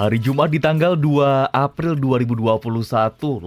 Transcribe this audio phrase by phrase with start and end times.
[0.00, 2.72] Hari Jumat di tanggal 2 April 2021,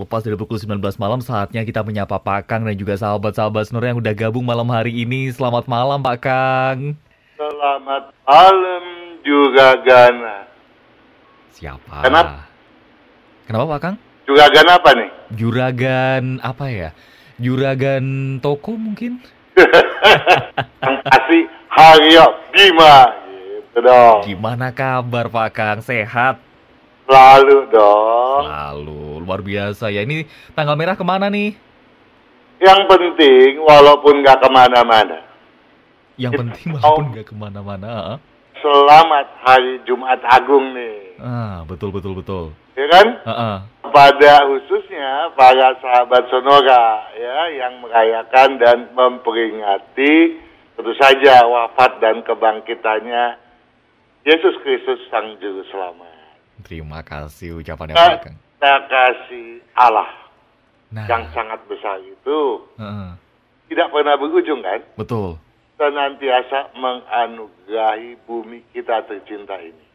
[0.05, 3.97] lepas dari pukul 19 malam, saatnya kita menyapa Pak Kang dan juga sahabat-sahabat Snur yang
[3.97, 5.33] udah gabung malam hari ini.
[5.33, 6.93] Selamat malam Pak Kang.
[7.41, 8.86] Selamat malam
[9.25, 10.45] juga Gana.
[11.57, 12.05] Siapa?
[12.05, 12.45] Kenapa?
[13.49, 13.95] Kenapa Pak Kang?
[14.29, 15.09] Juga Gana apa nih?
[15.33, 16.89] Juragan apa ya?
[17.42, 19.25] Juragan toko mungkin?
[20.86, 23.22] Yang kasih Haryo Bima.
[23.73, 24.21] Gitu dong.
[24.21, 25.81] Gimana kabar Pak Kang?
[25.81, 26.37] Sehat?
[27.09, 28.45] Lalu dong.
[28.45, 30.05] Lalu, luar biasa ya.
[30.05, 31.57] Ini tanggal merah ke mana nih?
[32.61, 35.25] Yang penting walaupun nggak ke mana-mana.
[36.22, 38.22] Yang penting walaupun nggak ke mana-mana.
[38.61, 41.17] Selamat Hari Jumat Agung nih.
[41.17, 42.53] Ah, betul betul betul.
[42.78, 43.08] Ya kan?
[43.25, 43.58] Ah, ah.
[43.89, 50.45] Pada khususnya para sahabat Sonora ya yang merayakan dan memperingati
[50.78, 53.42] tentu saja wafat dan kebangkitannya
[54.24, 56.40] Yesus Kristus Sang Juru Selamat.
[56.64, 58.38] Terima kasih ucapannya Pak Kang.
[58.40, 60.08] kita kasih Allah
[60.94, 63.18] Nah, yang sangat besar itu ah.
[63.66, 64.80] tidak pernah berujung kan?
[64.94, 65.42] betul.
[65.74, 69.86] Senantiasa menganugerahi bumi kita tercinta ini.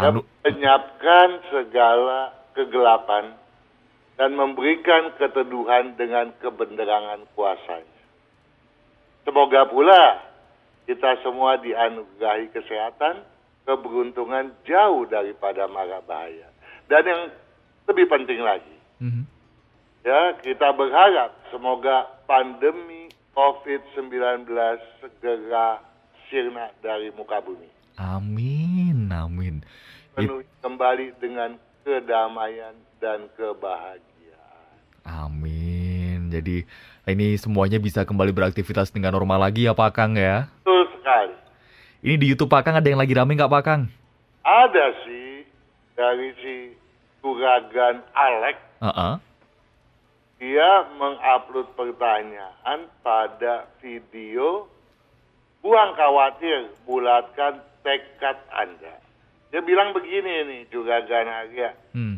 [0.00, 3.36] Dan Anu, menyiapkan segala kegelapan
[4.16, 8.00] dan memberikan keteduhan dengan kebenderangan kuasanya.
[9.28, 10.29] Semoga pula
[10.90, 13.22] kita semua dianugerahi kesehatan,
[13.62, 16.50] keberuntungan jauh daripada mara bahaya.
[16.90, 17.22] Dan yang
[17.86, 19.22] lebih penting lagi, mhm.
[20.02, 23.06] ya kita berharap semoga pandemi
[23.38, 24.50] COVID-19
[24.98, 25.78] segera
[26.26, 27.70] sirna dari muka bumi.
[27.94, 29.62] amin, amin.
[30.18, 31.54] It- Penuh kembali dengan
[31.86, 34.74] kedamaian dan kebahagiaan.
[35.06, 36.34] amin.
[36.34, 36.66] Jadi
[37.06, 40.46] ini semuanya bisa kembali beraktivitas dengan normal lagi ya Pak Kang ya.
[40.62, 40.79] Betul
[41.10, 41.34] sekali.
[42.00, 43.82] Ini di YouTube Pak Kang ada yang lagi rame nggak Pak Kang?
[44.40, 45.44] Ada sih
[45.98, 46.56] dari si
[47.20, 49.14] Turagan Alex, Ah, ah.
[50.40, 54.64] dia mengupload pertanyaan pada video
[55.60, 58.96] Buang khawatir, bulatkan tekad Anda.
[59.52, 61.76] Dia bilang begini nih, Juragan Arya.
[61.92, 62.16] Hmm.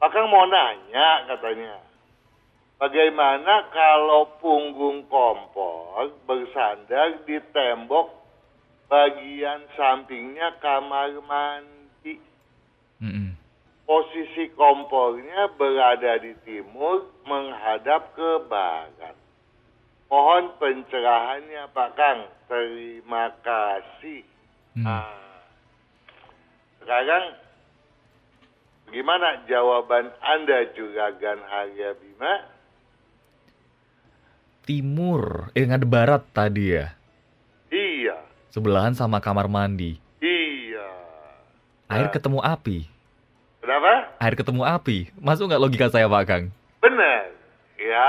[0.00, 1.84] Pak Kang mau nanya katanya.
[2.82, 8.10] Bagaimana kalau punggung kompor bersandar di tembok
[8.90, 12.18] bagian sampingnya kamar mandi?
[12.98, 13.38] Mm-mm.
[13.86, 19.14] Posisi kompornya berada di timur menghadap ke barat.
[20.10, 22.20] Mohon pencerahannya Pak Kang.
[22.50, 24.26] Terima kasih.
[24.74, 24.86] Hmm.
[24.90, 25.38] Ah.
[26.82, 27.38] Sekarang
[28.92, 32.44] Gimana jawaban Anda Juragan Harya Bima?
[34.62, 36.94] Timur, eh nggak ada barat tadi ya.
[37.66, 38.14] Iya,
[38.48, 39.98] Sebelahan sama kamar mandi.
[40.18, 40.86] iya.
[41.88, 42.14] Air Nah.
[42.14, 42.78] ketemu api.
[43.58, 44.12] Kenapa?
[44.18, 45.10] Air ketemu api.
[45.18, 46.44] Masuk nggak logika saya Pak Kang?
[46.78, 47.34] Benar,
[47.74, 48.08] ya.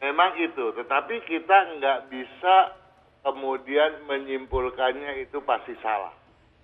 [0.00, 2.76] Memang itu, tetapi kita nggak bisa
[3.20, 6.12] kemudian menyimpulkannya itu pasti salah,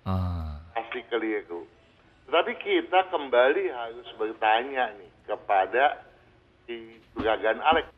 [0.01, 0.61] Ah.
[0.73, 1.65] pasti keliru.
[2.25, 6.05] Tetapi kita kembali harus bertanya nih kepada
[6.63, 7.89] si Juragan Alex.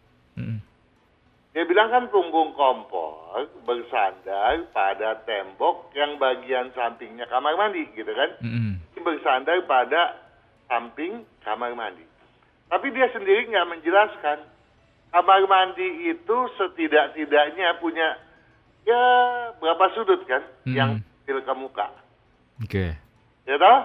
[1.53, 8.29] Dia bilang kan punggung kompor bersandar pada tembok yang bagian sampingnya kamar mandi, gitu kan?
[8.41, 8.81] Mm-mm.
[8.97, 10.17] Bersandar pada
[10.65, 12.01] samping kamar mandi.
[12.73, 14.49] Tapi dia sendiri nggak menjelaskan.
[15.13, 18.17] Kamar mandi itu setidak-tidaknya punya
[18.81, 19.01] ya
[19.61, 20.73] berapa sudut kan Hmm.
[20.73, 20.91] yang
[21.21, 21.87] kecil ke muka.
[22.65, 22.85] Oke.
[23.45, 23.79] Ya toh?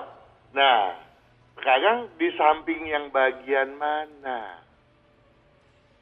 [0.57, 0.97] Nah,
[1.61, 4.65] sekarang di samping yang bagian mana?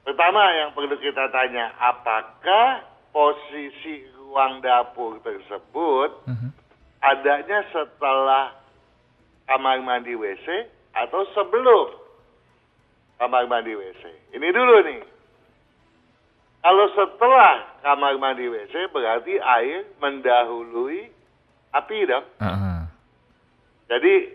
[0.07, 6.55] Pertama yang perlu kita tanya, apakah posisi ruang dapur tersebut Mhm.
[7.03, 8.55] adanya setelah
[9.51, 11.91] kamar mandi WC atau sebelum
[13.19, 14.31] kamar mandi WC?
[14.31, 15.03] Ini dulu nih.
[16.63, 21.11] Kalau setelah kamar mandi WC berarti air mendahului
[21.75, 22.27] api dong.
[22.39, 22.81] Ah, ah.
[23.87, 24.35] Jadi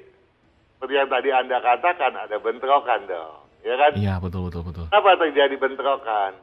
[0.75, 3.91] seperti yang tadi Anda katakan ada bentrokan dong, ya kan?
[3.95, 4.85] Iya betul betul betul.
[4.89, 6.33] Kenapa terjadi bentrokan?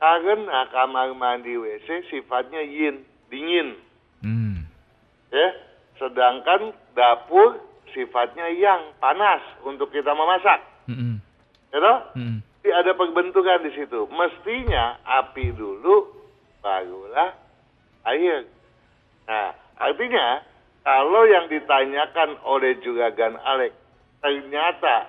[0.00, 3.76] Karena kamar mandi WC sifatnya yin, dingin,
[4.24, 4.64] Hmm.
[5.28, 5.48] ya.
[6.00, 7.60] Sedangkan dapur
[7.92, 11.20] sifatnya yang panas untuk kita memasak, Mm-mm.
[11.68, 11.98] ya toh?
[12.16, 12.40] Mm-mm.
[12.60, 14.08] Jadi ada perbentukan di situ.
[14.08, 16.08] Mestinya api dulu,
[16.60, 17.36] barulah
[18.08, 18.48] air.
[19.28, 20.40] Nah, artinya
[20.80, 23.76] kalau yang ditanyakan oleh Juragan Alex
[24.20, 25.08] ternyata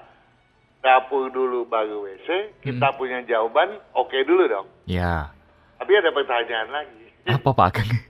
[0.82, 4.68] dapur dulu baru WC, kita punya jawaban oke dulu dong.
[4.90, 5.30] Ya.
[5.78, 7.06] Tapi ada pertanyaan lagi.
[7.30, 7.90] Apa Pak Kang?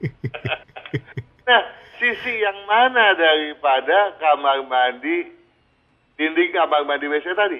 [1.42, 1.68] Nah,
[2.00, 5.28] sisi yang mana daripada kamar mandi,
[6.16, 7.60] dinding kamar mandi WC tadi?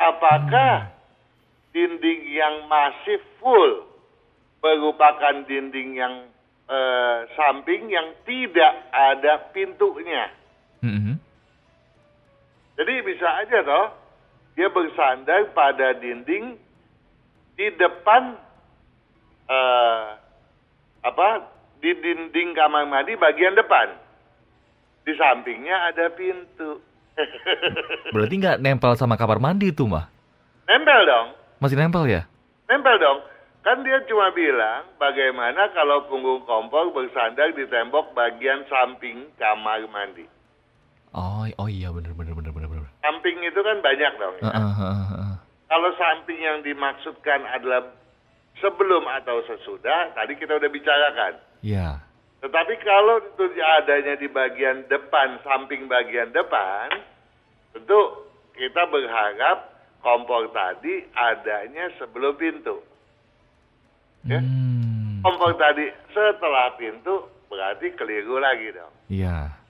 [0.00, 0.96] Apakah
[1.76, 3.84] dinding yang masih full
[4.64, 6.14] merupakan dinding yang
[6.72, 10.32] eh, samping yang tidak ada pintunya?
[10.80, 11.20] Mhm.
[12.76, 14.05] Jadi bisa aja toh
[14.56, 16.56] dia bersandar pada dinding
[17.60, 18.40] di depan
[19.46, 20.04] eh,
[21.04, 21.28] apa
[21.78, 23.92] di dinding kamar mandi bagian depan.
[25.06, 26.82] Di sampingnya ada pintu.
[28.16, 30.08] Berarti nggak nempel sama kamar mandi tuh, mah?
[30.66, 31.28] Nempel dong.
[31.62, 32.26] Masih nempel ya?
[32.66, 33.22] Nempel dong.
[33.62, 40.26] Kan dia cuma bilang bagaimana kalau punggung kompor bersandar di tembok bagian samping kamar mandi.
[41.14, 42.12] Oh, oh iya bener
[43.06, 44.50] Samping itu kan banyak dong ya.
[44.50, 45.34] Heeh, heeh, heeh.
[45.70, 47.94] Kalau samping yang dimaksudkan adalah
[48.58, 51.38] sebelum atau sesudah, tadi kita udah bicarakan.
[51.62, 52.02] Iya.
[52.42, 56.98] Tetapi kalau itu adanya di bagian depan, samping bagian depan,
[57.74, 58.26] tentu
[58.58, 59.70] kita berharap
[60.02, 62.82] kompor tadi adanya sebelum pintu.
[64.26, 64.42] Ya.
[64.42, 65.22] Hmm.
[65.22, 68.94] Kompor tadi setelah pintu berarti keliru lagi dong.
[69.06, 69.65] Iya.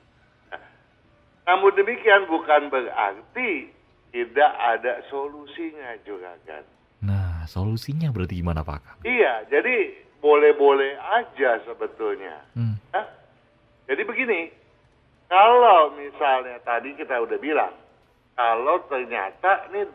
[1.46, 3.70] Namun demikian bukan berarti
[4.10, 6.64] tidak ada solusinya juga kan.
[7.06, 9.06] Nah, solusinya berarti gimana, Pak?
[9.06, 12.43] Iya, jadi boleh-boleh aja sebetulnya.
[12.58, 12.75] Hmm.
[12.90, 13.06] Hah?
[13.87, 14.50] Jadi begini,
[15.31, 17.75] kalau misalnya tadi kita udah bilang,
[18.34, 19.87] kalau ternyata nih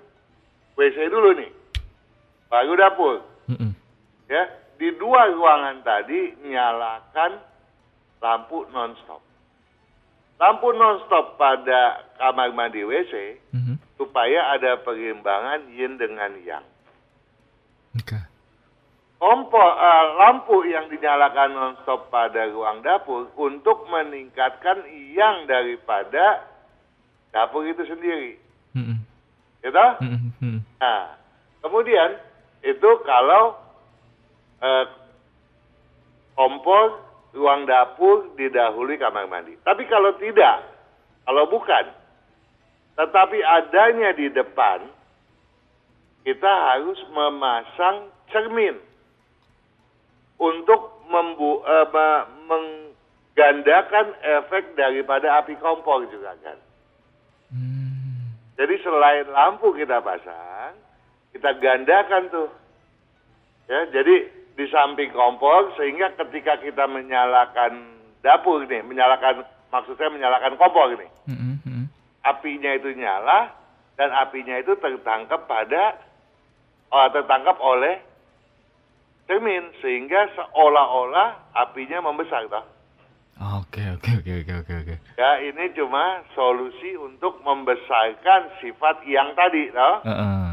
[0.80, 1.52] WC dulu nih,
[2.48, 3.16] baru dapur,
[3.52, 3.72] Mm-mm.
[4.32, 4.44] ya
[4.80, 7.44] di dua ruangan tadi nyalakan
[8.24, 9.20] lampu nonstop.
[10.42, 13.78] Lampu nonstop pada kamar mandi WC Mhm.
[13.94, 16.66] supaya ada perimbangan yin dengan yang.
[17.94, 18.18] Oke.
[19.22, 24.82] Kompor eh, lampu yang dinyalakan nonstop pada ruang dapur untuk meningkatkan
[25.14, 26.42] yang daripada
[27.30, 28.42] dapur itu sendiri,
[28.74, 28.98] Mm-mm.
[29.62, 29.86] gitu?
[30.02, 30.34] Mm-mm.
[30.42, 30.58] Mm-mm.
[30.82, 31.14] Nah,
[31.62, 32.18] kemudian
[32.66, 33.62] itu kalau
[34.58, 34.86] eh,
[36.34, 39.56] kompor ruang dapur didahului kamar mandi.
[39.64, 40.68] Tapi kalau tidak,
[41.24, 41.86] kalau bukan,
[43.00, 44.84] tetapi adanya di depan,
[46.28, 48.78] kita harus memasang cermin
[50.38, 56.58] untuk membu eh, me- menggandakan efek daripada api kompor juga kan.
[57.52, 58.36] Hmm.
[58.60, 60.76] Jadi selain lampu kita pasang,
[61.32, 62.50] kita gandakan tuh.
[63.72, 69.42] Ya, jadi di samping kompor sehingga ketika kita menyalakan dapur nih, menyalakan
[69.74, 71.58] maksud saya menyalakan kompor nih, Mm-mm.
[71.66, 71.86] Mm-mm.
[72.22, 73.50] apinya itu nyala
[73.98, 75.98] dan apinya itu tertangkap pada
[76.94, 77.98] oh, tertangkap oleh
[79.26, 82.62] cermin sehingga seolah-olah apinya membesar toh.
[83.42, 84.96] Oke, oke, oke, oke, oke, oke.
[85.18, 90.06] Ya, ini cuma solusi untuk membesarkan sifat yang tadi toh.
[90.06, 90.46] Heeh.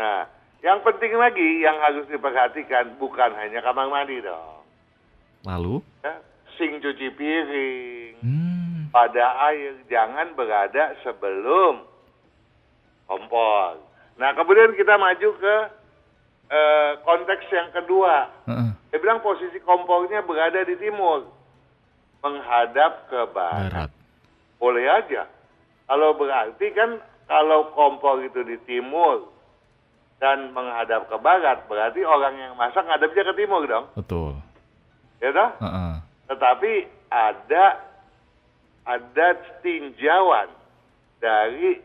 [0.00, 0.20] Nah,
[0.66, 4.66] yang penting lagi yang harus diperhatikan bukan hanya kamar mandi dong.
[5.46, 5.78] Lalu?
[6.02, 6.18] Ya,
[6.58, 8.90] sink cuci piring, Hmm.
[8.90, 11.86] pada air jangan berada sebelum
[13.06, 13.78] kompor.
[14.18, 15.56] Nah, kemudian kita maju ke
[16.46, 18.30] eh, konteks yang kedua.
[18.46, 18.70] Heeh.
[18.90, 21.26] Dia bilang posisi kompornya berada di timur,
[22.22, 23.70] menghadap ke barat.
[23.70, 23.90] Barat.
[24.62, 25.26] Boleh aja.
[25.90, 29.35] Kalau berarti kan kalau kompor itu di timur
[30.16, 34.32] dan menghadap ke barat, berarti orang yang masak ngadepnya ke timur dong, Betul.
[35.20, 35.50] ya toh?
[35.60, 35.92] Heeh.
[36.32, 36.72] Tetapi
[37.12, 37.64] ada
[38.86, 39.26] ada
[39.60, 40.48] tinjauan
[41.20, 41.82] dari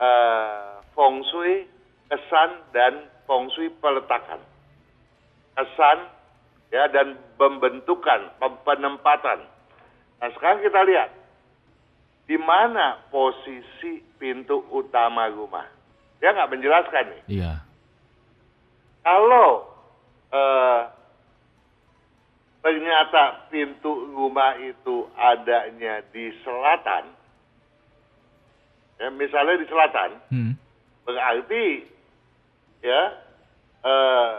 [0.00, 1.68] eh, feng shui
[2.08, 4.40] kesan dan feng shui peletakan.
[5.58, 5.98] Kesan
[6.70, 9.42] ya dan pembentukan, pem- penempatan.
[10.22, 11.10] Nah, sekarang kita lihat
[12.30, 15.66] di mana posisi pintu utama rumah.
[16.20, 17.22] Dia nggak menjelaskan nih.
[17.40, 17.52] Iya.
[19.00, 19.72] Kalau
[20.30, 20.80] eh,
[22.60, 27.08] ternyata pintu rumah itu adanya di selatan,
[29.00, 30.52] ya, misalnya di selatan, Hmm.
[31.08, 31.88] berarti
[32.84, 33.02] ya
[33.80, 34.34] eh,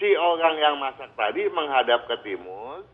[0.00, 2.88] si orang yang masak tadi menghadap ke timur,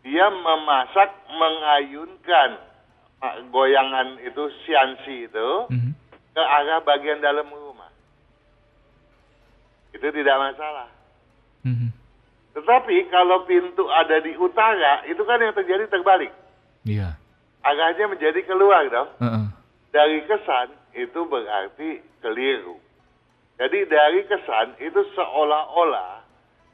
[0.00, 2.50] dia memasak mengayunkan
[3.54, 5.94] goyangan itu siansi itu Mhm.
[6.34, 7.90] ke arah bagian dalam rumah.
[9.94, 10.88] Itu tidak masalah.
[11.62, 11.94] Mhm.
[12.52, 16.32] Tetapi kalau pintu ada di utara, itu kan yang terjadi terbalik.
[16.84, 17.16] Iya.
[17.62, 19.08] Arahnya menjadi keluar dong.
[19.22, 19.44] Heeh.
[19.92, 22.76] Dari kesan itu berarti keliru.
[23.56, 26.26] Jadi dari kesan itu seolah-olah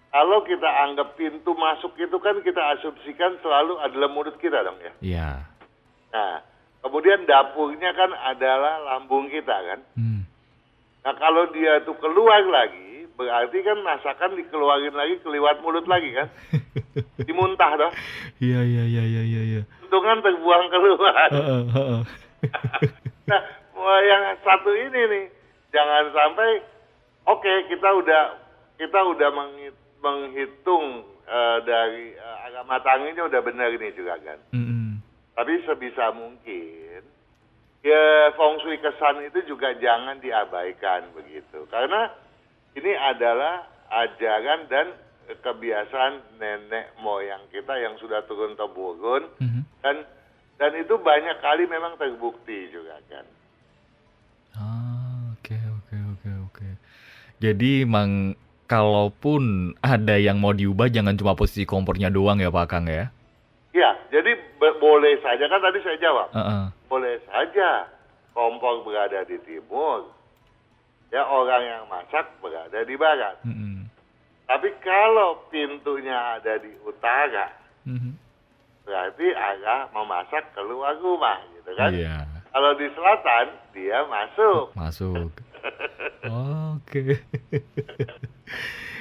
[0.08, 4.92] kalau kita anggap pintu masuk itu kan kita asumsikan selalu adalah mulut kita dong ya.
[5.04, 5.28] Iya.
[6.08, 6.40] Nah,
[6.80, 9.80] kemudian dapurnya kan adalah lambung kita kan.
[9.94, 10.22] Hmm.
[11.04, 16.28] Nah, kalau dia itu keluar lagi, berarti kan masakan dikeluarin lagi keliwat mulut lagi kan.
[17.28, 17.94] Dimuntah dong.
[18.38, 19.42] Iya iya iya iya iya.
[19.42, 19.62] iya.
[19.84, 21.28] Untungan terbuang keluar.
[21.32, 22.00] Heeh, heeh.
[23.28, 23.44] Nah,
[24.04, 25.24] yang satu ini nih,
[25.68, 26.64] jangan sampai
[27.28, 28.22] oke kita udah
[28.80, 34.38] kita udah menghit- menghitung eh, dari eh, agak matangnya udah benar ini juga kan.
[34.56, 34.77] Mm-mm.
[35.38, 37.06] Tapi sebisa mungkin
[37.86, 41.62] ya feng shui kesan itu juga jangan diabaikan begitu.
[41.70, 42.10] Karena
[42.74, 44.86] ini adalah ajaran dan
[45.30, 49.62] kebiasaan nenek moyang kita yang sudah turun temurun Mhm.
[49.84, 49.96] dan
[50.58, 53.22] dan itu banyak kali memang terbukti juga kan.
[54.58, 56.68] Ah, oke oke oke oke.
[57.38, 58.34] Jadi emang
[58.66, 63.14] kalaupun ada yang mau diubah jangan cuma posisi kompornya doang ya Pak Kang ya.
[63.70, 66.28] Ya, jadi boleh saja kan tadi saya jawab.
[66.34, 66.64] Heeh.
[66.86, 67.86] Boleh saja
[68.32, 70.10] kompor berada di timur.
[71.08, 73.40] Ya orang yang masak berada di barat.
[73.40, 73.88] Mm-mm.
[74.44, 77.48] Tapi kalau pintunya ada di utara,
[77.84, 78.12] Mhm.
[78.84, 81.92] berarti arah memasak keluar rumah gitu kan.
[81.92, 82.24] Iya.
[82.48, 84.72] Kalau di selatan, dia masuk.
[84.80, 85.32] Masuk.
[86.72, 87.20] Oke.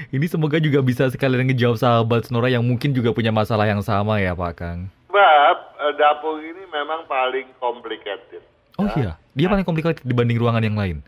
[0.07, 4.19] Ini semoga juga bisa sekalian ngejawab sahabat Snora yang mungkin juga punya masalah yang sama
[4.19, 4.79] ya Pak Kang.
[5.17, 8.45] Sebab eh, dapur ini memang paling complicated.
[8.77, 11.01] Oh Ya, iya, dia paling komplikated dibanding ruangan yang lain.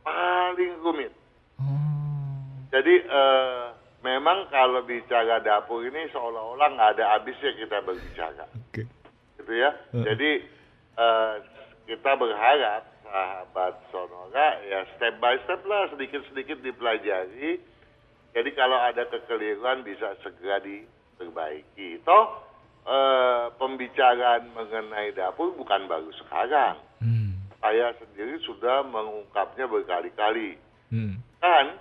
[0.00, 1.12] Paling rumit.
[1.60, 1.68] Oh.
[2.72, 3.64] Jadi eh,
[4.00, 8.88] memang kalau bicara dapur ini seolah-olah nggak ada habisnya kita berbicara, Oke.
[9.36, 9.76] gitu ya.
[9.92, 10.04] Heeh.
[10.08, 10.30] Jadi
[10.96, 11.34] eh,
[11.84, 17.60] kita berharap sahabat Sonora ya step by step lah sedikit-sedikit dipelajari.
[18.32, 22.00] Jadi kalau ada kekeliruan bisa segera diperbaiki.
[22.08, 22.48] Toh
[23.60, 26.80] pembicaraan mengenai dapur bukan baru sekarang.
[27.00, 27.36] Hmm.
[27.60, 30.56] Saya sendiri sudah mengungkapnya berkali-kali
[30.90, 31.22] Hmm.
[31.38, 31.78] kan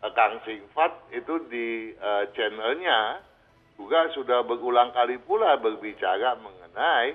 [0.00, 3.20] eh, Kang Singfat itu di eh, channelnya
[3.76, 7.12] juga sudah berulang kali pula berbicara mengenai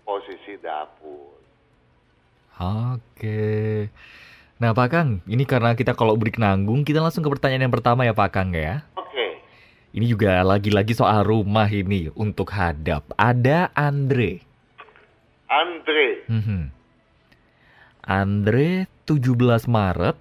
[0.00, 1.36] posisi dapur.
[2.56, 3.88] Oke.
[4.60, 8.08] Nah Pak Kang, ini karena kita kalau break nanggung, kita langsung ke pertanyaan yang pertama
[8.08, 8.84] ya Pak Kang ya.
[8.96, 9.19] Oke,
[9.90, 13.10] Ini juga lagi-lagi soal rumah ini untuk hadap.
[13.18, 14.38] Ada Andre.
[15.50, 16.62] Andre, Mhm.
[18.06, 20.14] Andre 17 Maret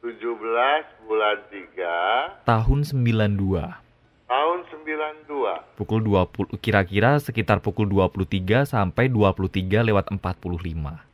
[0.00, 3.80] 17 bulan 3 tahun 92.
[4.24, 5.60] tahun 92.
[5.76, 11.04] Pukul 20 kira-kira sekitar pukul 23 sampai 23 lewat 45.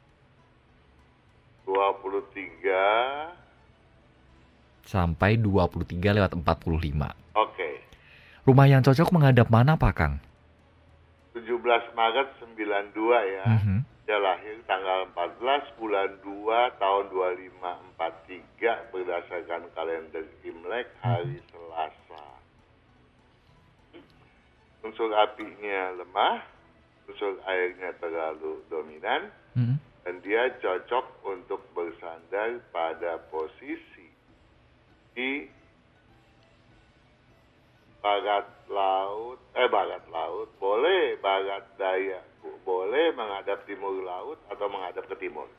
[1.67, 3.35] 23.
[4.87, 7.11] Sampai 23 lewat 45.
[7.35, 7.56] Oke.
[8.47, 10.15] Rumah yang cocok menghadap mana Pak Kang?
[11.35, 11.51] 17
[11.99, 13.47] Maret 92 ya.
[13.59, 13.79] Mhm.
[14.07, 22.39] Dia lahir tanggal 14 bulan 2 tahun 2543 berdasarkan kalender Imlek hari Selasa.
[24.87, 26.47] Unsur apinya lemah,
[27.11, 29.77] unsur airnya terlalu dominan, Mhm.
[30.07, 34.07] dan dia cocok untuk bersandar pada posisi
[35.19, 35.51] di
[38.07, 42.23] barat laut, eh barat laut, boleh barat daya,
[42.63, 45.51] boleh menghadap timur laut atau menghadap ke timur.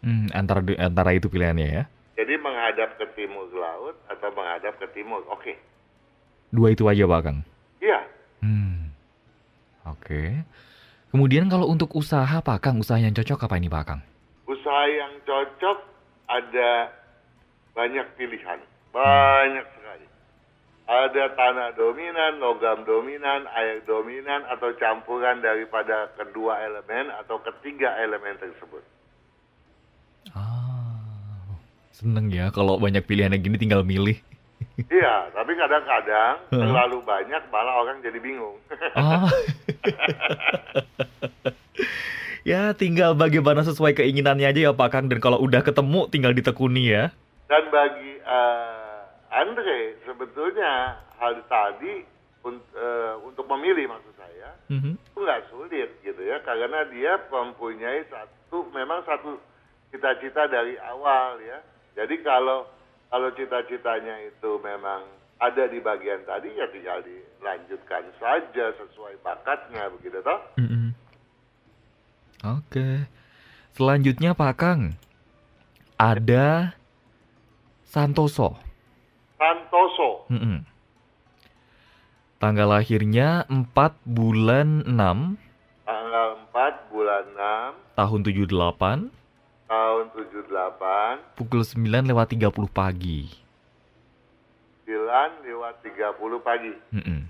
[0.00, 1.84] Hmm, antara antara itu pilihannya ya.
[2.16, 5.52] Jadi menghadap ke timur laut atau menghadap ke timur, oke.
[6.48, 7.38] Dua itu aja Pak Kang.
[7.84, 8.00] Iya,
[8.40, 8.92] Hmm.
[9.84, 10.44] Oke.
[11.12, 14.00] Kemudian kalau untuk usaha Pak Kang, usaha yang cocok apa ini Pak Kang?
[14.44, 15.78] usaha yang cocok
[16.28, 16.92] ada
[17.72, 18.60] banyak pilihan,
[18.92, 20.06] banyak sekali.
[20.84, 28.36] Ada tanah dominan, logam dominan, air dominan, atau campuran daripada kedua elemen atau ketiga elemen
[28.36, 28.84] tersebut.
[30.36, 31.56] Ah,
[31.88, 34.20] seneng ya kalau banyak pilihannya gini tinggal milih.
[34.74, 38.58] Iya, tapi kadang-kadang terlalu banyak malah orang jadi bingung.
[38.96, 39.22] Ah.
[42.50, 46.90] ya tinggal bagaimana sesuai keinginannya aja ya Pak Kang dan kalau udah ketemu tinggal ditekuni
[46.90, 47.14] ya.
[47.46, 48.83] Dan bagi eh,
[49.34, 52.06] Andre sebetulnya hal tadi
[52.44, 54.94] un- eh, untuk memilih maksud saya Mhm.
[54.94, 59.40] itu nggak sulit gitu ya karena dia mempunyai satu memang satu
[59.90, 61.58] cita-cita dari awal ya.
[61.94, 62.66] Jadi kalau
[63.10, 65.06] kalau cita-citanya itu memang
[65.38, 70.40] ada di bagian tadi ya tinggal dilanjutkan saja sesuai bakatnya begitu toh.
[70.58, 70.94] Mhm.
[72.44, 73.08] Oke.
[73.74, 74.82] Selanjutnya Pak Kang.
[75.96, 76.74] Ada
[77.86, 78.58] Santoso.
[79.44, 80.24] Santoso.
[80.32, 80.64] Mm-mm.
[82.40, 83.76] Tanggal lahirnya 4
[84.08, 84.96] bulan 6
[85.84, 87.24] Tanggal 4 bulan
[87.76, 89.12] 6 tahun 78
[89.68, 93.28] tahun 78 pukul 9 lewat 30 pagi.
[94.88, 96.72] 9 lewat 30 pagi.
[96.88, 97.20] Mm-mm.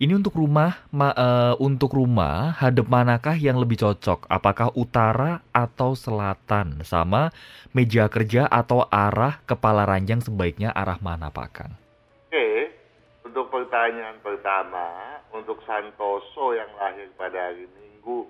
[0.00, 4.24] Ini untuk rumah, ma- eh, untuk rumah hadap manakah yang lebih cocok?
[4.32, 6.80] Apakah utara atau selatan?
[6.88, 7.28] Sama
[7.76, 11.76] meja kerja atau arah kepala ranjang sebaiknya arah mana Pak Kang?
[12.32, 12.72] Oke,
[13.28, 18.24] untuk pertanyaan pertama, untuk Santoso yang lahir pada hari Minggu,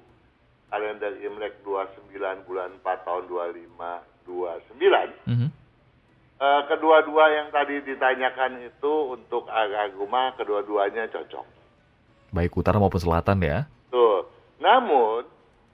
[0.75, 5.49] kalender Imlek 29 bulan 4 tahun 2529, Mhm.
[6.35, 9.47] eh, kedua-dua yang tadi ditanyakan itu untuk
[9.95, 11.60] rumah, kedua-duanya cocok.
[12.31, 13.67] Baik utara maupun selatan ya?
[13.91, 14.27] Tuh,
[14.63, 15.27] namun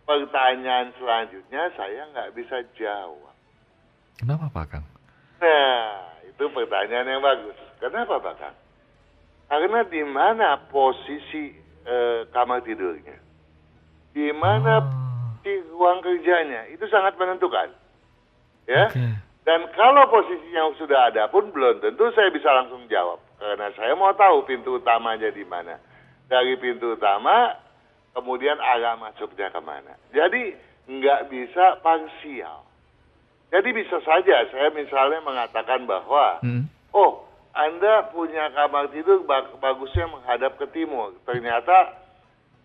[0.09, 3.35] pertanyaan selanjutnya saya nggak bisa jawab.
[4.17, 4.85] Kenapa Pak Kang?
[5.37, 7.57] Nah, itu pertanyaan yang bagus.
[7.77, 8.57] Kenapa, Pak Kang?
[9.47, 11.53] Karena di mana posisi
[11.85, 13.21] eh, kamar tidurnya?
[14.17, 16.67] Di mana Ah, di ruang kerjanya?
[16.73, 17.69] Itu sangat menentukan.
[18.65, 18.89] Ya.
[18.89, 19.07] Oke.
[19.47, 23.23] Dan kalau posisinya sudah ada pun belum tentu saya bisa langsung jawab.
[23.39, 25.79] Karena saya mau tahu pintu utamanya di mana.
[26.27, 27.55] Dari pintu utama,
[28.11, 29.95] kemudian arah masuknya ke mana.
[30.11, 30.57] Jadi
[30.91, 32.67] nggak bisa parsial.
[33.51, 36.67] Jadi bisa saja saya misalnya mengatakan bahwa, Mm.
[36.91, 37.23] oh
[37.57, 41.17] Anda punya kamar tidur bag- bagusnya menghadap ke timur.
[41.25, 41.95] Ternyata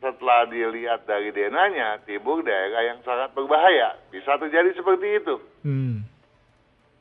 [0.03, 3.95] setelah dilihat dari denanya, timur daerah yang sangat berbahaya.
[4.11, 5.35] Bisa terjadi seperti itu.
[5.63, 6.03] Hmm.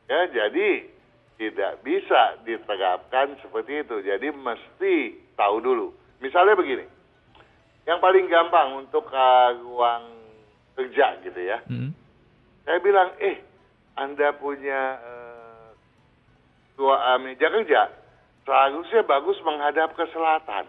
[0.06, 0.86] Ya, jadi
[1.40, 3.96] tidak bisa diterapkan seperti itu.
[4.06, 4.94] Jadi mesti
[5.34, 5.88] tahu dulu.
[6.20, 6.84] Misalnya begini,
[7.88, 10.04] yang paling gampang untuk uh, ruang
[10.76, 11.58] kerja gitu ya.
[11.66, 11.96] Mm.
[12.64, 13.40] Saya bilang, eh,
[13.96, 15.68] Anda punya uh,
[16.76, 17.88] dua uh, meja kerja,
[18.44, 20.68] seharusnya bagus menghadap ke selatan.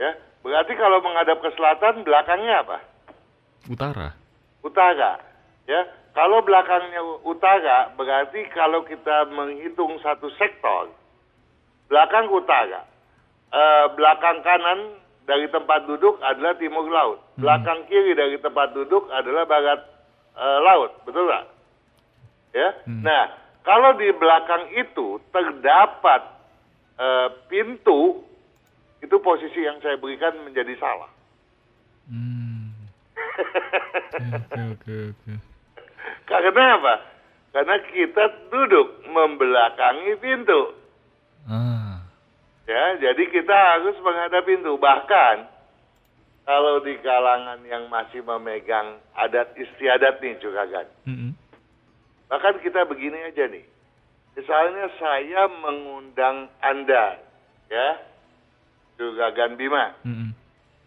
[0.00, 2.78] Ya, berarti kalau menghadap ke selatan, belakangnya apa?
[3.68, 4.16] Utara.
[4.64, 5.20] utara.
[5.68, 5.84] Ya,
[6.16, 10.90] kalau belakangnya utara berarti kalau kita menghitung satu sektor,
[11.86, 12.88] belakang utara,
[13.50, 14.94] Eh, belakang kanan
[15.26, 19.80] dari tempat duduk adalah timur laut, belakang kiri dari tempat duduk adalah barat
[20.38, 21.46] eh, laut, betul nggak?
[22.54, 23.02] Ya, Hmm.
[23.02, 23.26] nah
[23.66, 26.30] kalau di belakang itu terdapat
[26.94, 28.22] eh, pintu,
[29.02, 31.10] itu posisi yang saya berikan menjadi salah.
[32.06, 32.70] Hmm.
[34.30, 35.32] Oke oke oke.
[36.26, 36.94] Karena apa?
[37.50, 40.60] Karena kita duduk membelakangi pintu.
[41.50, 41.79] Ah.
[42.70, 44.78] Ya, jadi kita harus menghadap pintu.
[44.78, 45.36] Bahkan
[46.46, 50.86] kalau di kalangan yang masih memegang adat istiadat nih Juragan.
[51.02, 51.34] Mm-mm.
[52.30, 53.66] Bahkan kita begini aja nih.
[54.38, 57.18] Misalnya saya mengundang Anda,
[57.66, 57.98] ya,
[59.02, 59.90] Juragan Bima.
[60.06, 60.30] Mm-mm.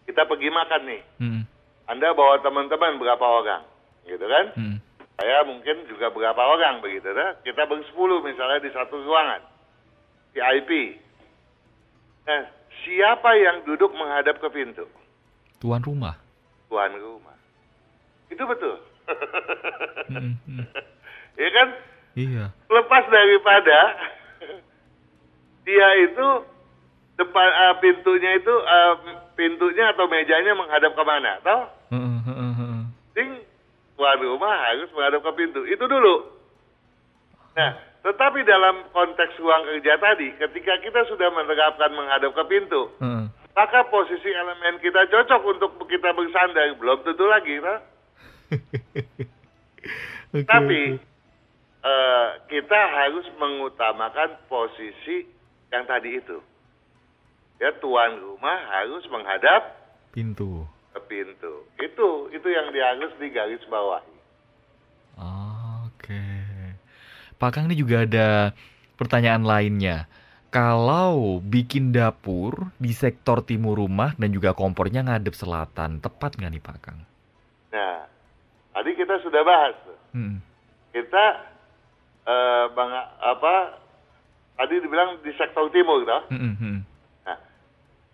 [0.08, 1.02] Kita pergi makan nih.
[1.20, 1.44] Mm-mm.
[1.84, 3.60] Anda bawa teman-teman berapa orang,
[4.08, 4.56] gitu kan?
[4.56, 4.80] Mm-mm.
[5.20, 7.44] Saya mungkin juga berapa orang begitu, dah.
[7.44, 9.44] Kita bersepuluh misalnya di satu ruangan,
[10.32, 11.03] VIP.
[12.24, 12.42] Nah,
[12.84, 14.88] siapa yang duduk menghadap ke pintu?
[15.60, 16.16] Tuan rumah.
[16.72, 17.36] Tuan rumah.
[18.32, 18.80] Itu betul.
[20.08, 20.64] Mm.
[21.42, 21.68] ya kan?
[22.16, 22.44] Iya.
[22.72, 23.78] Lepas daripada
[25.64, 26.26] dia itu
[27.16, 28.94] depan eh, pintunya itu eh,
[29.36, 31.62] pintunya atau mejanya menghadap ke mana, toh?
[31.92, 32.82] Heeh, heeh, heeh.
[33.14, 33.30] Ting,
[33.96, 35.60] tuan rumah harus menghadap ke pintu.
[35.68, 36.32] Itu dulu.
[37.54, 37.70] Nah,
[38.04, 43.32] tetapi dalam konteks ruang kerja tadi, ketika kita sudah menerapkan menghadap ke pintu, Heeh.
[43.56, 46.68] maka posisi elemen kita cocok untuk kita bersandar.
[46.76, 47.80] Belum tentu lagi, nah.
[50.36, 51.00] Oke, Tapi
[51.80, 55.24] eh, kita harus mengutamakan posisi
[55.72, 56.44] yang tadi itu.
[57.56, 59.80] Ya, tuan rumah harus menghadap
[60.12, 60.68] pintu.
[60.92, 61.64] ke pintu.
[61.80, 64.12] Itu itu yang dia harus digaris bawahi.
[65.16, 66.20] Oke.
[67.44, 68.56] Pak Kang ini juga ada
[68.96, 70.08] pertanyaan lainnya.
[70.48, 76.64] Kalau bikin dapur di sektor timur rumah dan juga kompornya ngadep selatan, tepat nggak nih
[76.64, 77.04] Pak Kang?
[77.68, 78.08] Nah,
[78.72, 79.76] tadi kita sudah bahas.
[80.16, 80.40] Hmm.
[80.96, 81.24] Kita
[82.24, 83.76] eh bang apa
[84.56, 86.24] tadi dibilang di sektor timur toh.
[86.32, 86.80] Hmm.
[87.28, 87.38] Nah,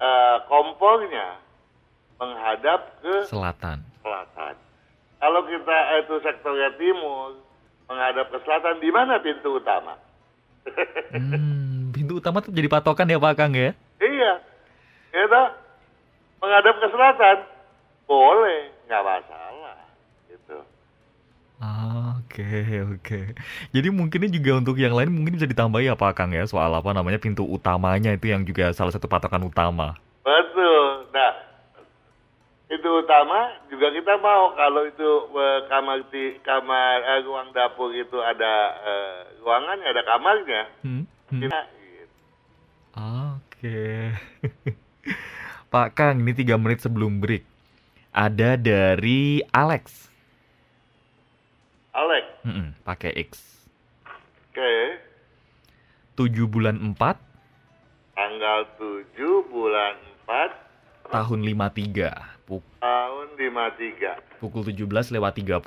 [0.02, 1.38] eh, kompornya
[2.18, 3.86] menghadap ke Selatan.
[4.02, 4.58] selatan.
[5.22, 7.38] Kalau kita eh, itu sektornya timur
[7.90, 9.98] menghadap ke selatan, di mana pintu utama?
[11.10, 13.74] Hmm, pintu utama tuh jadi patokan ya Pak Kang ya?
[13.98, 14.32] iya,
[15.10, 15.48] ya toh?
[16.40, 17.36] menghadap ke selatan
[18.06, 19.76] boleh, nggak masalah,
[20.30, 20.58] gitu.
[21.60, 22.00] Ah,
[22.30, 22.46] Oke,
[22.86, 23.20] oke.
[23.74, 27.18] Jadi mungkinnya juga untuk yang lain mungkin bisa ditambahi apa Kang ya soal apa namanya
[27.18, 29.98] pintu utamanya itu yang juga salah satu patokan utama.
[30.22, 31.10] Betul.
[31.10, 31.39] Nah,
[32.70, 38.14] itu utama juga kita mau kalau itu eh, kamar di kamar eh, ruang dapur itu
[38.22, 40.62] ada eh, ruangannya ada kamarnya.
[40.86, 41.02] Hmm?
[41.34, 41.40] Hmm.
[41.42, 42.16] Kita, gitu.
[42.94, 43.82] Oke.
[45.74, 47.42] Pak Kang, ini tiga menit sebelum break.
[48.10, 50.10] Ada dari Alex.
[51.90, 53.30] Alex, Mm-mm, pakai X.
[54.54, 54.74] oke.
[56.14, 56.94] 7 bulan 4
[58.14, 59.94] Tanggal 7 bulan
[60.26, 62.39] 4 tahun 53.
[62.50, 64.42] Puk- tahun 53.
[64.42, 65.62] Pukul 17 lewat 30.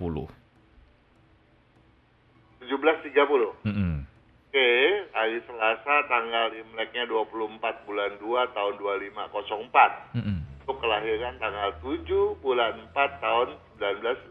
[2.60, 3.64] 17.30.
[3.64, 4.04] Mm-mm.
[4.52, 4.70] Oke,
[5.16, 10.20] hari Selasa tanggal Imleknya 24 bulan 2 tahun 2504.
[10.20, 10.38] Mm-mm.
[10.64, 13.48] Untuk kelahiran tanggal 7 bulan 4 tahun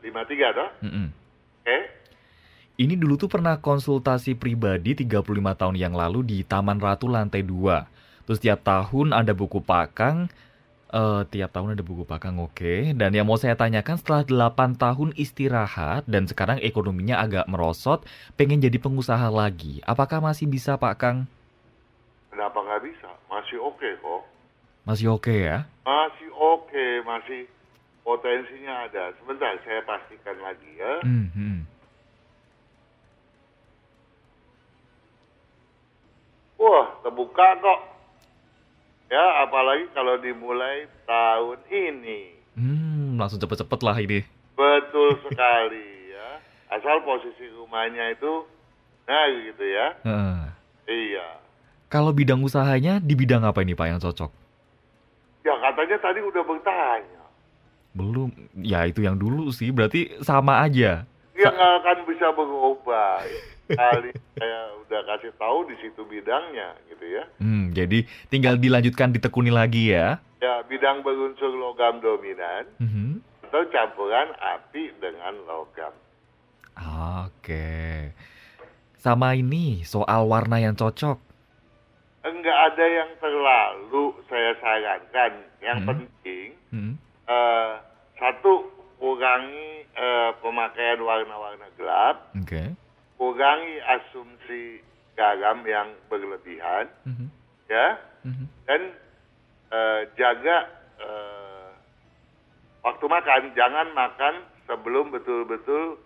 [0.04, 0.68] 1953 toh?
[0.84, 1.06] Mm-mm.
[1.64, 1.78] Oke.
[2.76, 8.28] Ini dulu tuh pernah konsultasi pribadi 35 tahun yang lalu di Taman Ratu lantai 2.
[8.28, 10.28] Terus tiap tahun ada buku pakang,
[10.92, 12.92] eh tiap tahun ada buku pakang oke.
[12.92, 18.04] Dan yang mau saya tanyakan setelah 8 tahun istirahat dan sekarang ekonominya agak merosot,
[18.36, 19.80] pengen jadi pengusaha lagi.
[19.88, 21.24] Apakah masih bisa Pak Kang?
[22.28, 23.08] Kenapa nggak bisa?
[23.32, 24.22] Masih oke kok.
[24.84, 25.64] Masih oke ya?
[25.88, 27.48] Masih oke, masih
[28.04, 29.16] potensinya ada.
[29.16, 30.92] Sebentar, saya pastikan lagi ya.
[31.00, 31.58] Hmm, hmm.
[36.60, 37.91] Wah, terbuka kok.
[39.12, 42.32] Ya, apalagi kalau dimulai tahun ini.
[42.56, 44.24] Hmm, langsung cepet-cepet lah ini.
[44.56, 46.40] Betul sekali ya.
[46.72, 48.48] Asal posisi rumahnya itu,
[49.04, 49.86] nah gitu ya.
[50.00, 50.40] Heeh.
[50.88, 51.28] Iya.
[51.92, 54.32] Kalau bidang usahanya di bidang apa ini Pak yang cocok?
[55.44, 57.24] Ya katanya tadi udah bertanya.
[57.92, 58.32] Belum,
[58.64, 61.04] ya itu yang dulu sih, berarti sama aja.
[61.32, 63.24] Dia nggak akan bisa berubah.
[63.72, 67.24] Kali saya udah kasih tahu di situ bidangnya gitu ya.
[67.40, 70.20] Hmm, jadi tinggal dilanjutkan ditekuni lagi ya.
[70.44, 73.22] Ya bidang berunsur logam dominan Mhm.
[73.48, 75.94] atau campuran api dengan logam.
[77.22, 78.10] Oke.
[78.98, 81.18] Sama ini soal warna yang cocok.
[82.22, 85.32] Enggak ada yang terlalu saya sarankan.
[85.58, 85.88] Yang Hmm.
[85.88, 86.94] penting Hmm.
[87.24, 87.72] eh,
[88.16, 88.66] satu
[89.02, 92.78] kurangi eh, pemakaian warna-warna gelap, Oke.
[93.18, 94.78] kurangi asumsi
[95.12, 97.26] garam yang berlebihan, Mhm.
[97.66, 98.46] ya, Mhm.
[98.64, 98.82] dan
[99.68, 101.68] eh, jaga eh,
[102.80, 103.42] waktu makan.
[103.52, 104.34] Jangan makan
[104.64, 105.98] sebelum betul-betul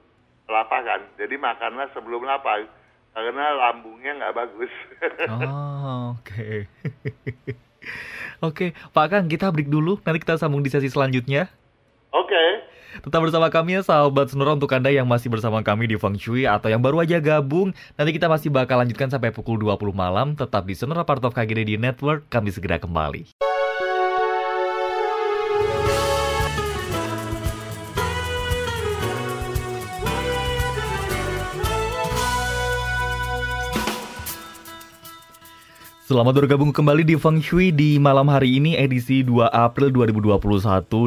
[0.46, 1.04] kelaparan.
[1.14, 2.64] Jadi makanlah sebelum lapar,
[3.12, 4.72] karena lambungnya nggak bagus.
[5.28, 6.64] Oh, oke.
[8.44, 9.96] Oke, Pak Kang, kita break dulu.
[10.02, 11.48] Nanti kita sambung di sesi selanjutnya.
[12.10, 12.55] Oke.
[13.04, 16.48] Tetap bersama kami ya sahabat Sonora untuk Anda yang masih bersama kami di Feng Shui
[16.48, 17.76] atau yang baru aja gabung.
[17.96, 20.32] Nanti kita masih bakal lanjutkan sampai pukul 20 malam.
[20.34, 22.28] Tetap di Sonora Part of KGD di Network.
[22.32, 23.45] Kami segera kembali.
[36.06, 40.38] Selamat bergabung kembali di Feng Shui di malam hari ini edisi 2 April 2021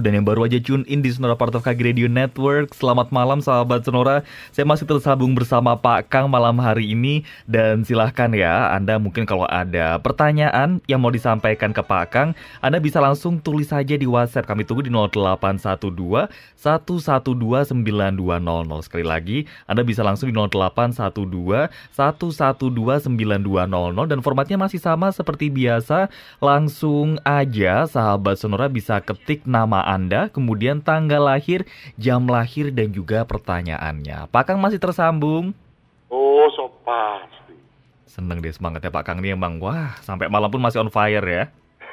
[0.03, 2.75] dan yang baru aja tune in di Sonora Part of KG Radio Network.
[2.75, 4.27] Selamat malam sahabat Sonora.
[4.51, 9.47] Saya masih tersambung bersama Pak Kang malam hari ini dan silahkan ya Anda mungkin kalau
[9.47, 14.51] ada pertanyaan yang mau disampaikan ke Pak Kang, Anda bisa langsung tulis saja di WhatsApp.
[14.51, 16.27] Kami tunggu di 0812
[16.59, 18.83] 112 9200.
[18.83, 26.07] Sekali lagi, Anda bisa langsung di 0812 112 9200 dan formatnya masih seperti biasa.
[26.39, 31.67] Langsung aja sahabat Sonora bisa ketik nama Anda, kemudian tanggal lahir,
[31.99, 34.31] jam lahir dan juga pertanyaannya.
[34.31, 35.51] Pak Kang masih tersambung?
[36.09, 37.53] Oh, so pasti.
[38.09, 41.43] Seneng deh semangatnya Pak Kang ini emang wah sampai malam pun masih on fire ya.